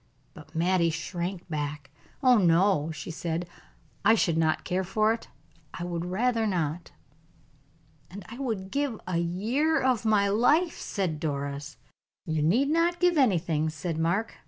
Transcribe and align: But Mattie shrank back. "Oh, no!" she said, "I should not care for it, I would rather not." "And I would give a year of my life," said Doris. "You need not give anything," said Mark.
But 0.33 0.55
Mattie 0.55 0.89
shrank 0.89 1.47
back. 1.47 1.91
"Oh, 2.23 2.39
no!" 2.39 2.89
she 2.91 3.11
said, 3.11 3.47
"I 4.03 4.15
should 4.15 4.35
not 4.35 4.63
care 4.63 4.83
for 4.83 5.13
it, 5.13 5.27
I 5.75 5.83
would 5.83 6.05
rather 6.05 6.47
not." 6.47 6.89
"And 8.09 8.25
I 8.27 8.39
would 8.39 8.71
give 8.71 8.99
a 9.07 9.19
year 9.19 9.79
of 9.79 10.03
my 10.03 10.27
life," 10.27 10.79
said 10.79 11.19
Doris. 11.19 11.77
"You 12.25 12.41
need 12.41 12.71
not 12.71 12.99
give 12.99 13.15
anything," 13.15 13.69
said 13.69 13.99
Mark. 13.99 14.39